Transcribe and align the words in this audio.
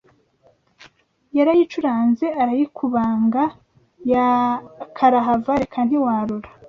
Yarayicuranze 1.37 2.25
arayikubanga 2.41 3.43
karahava 4.97 5.51
reka 5.61 5.79
ntiwarora 5.87 6.49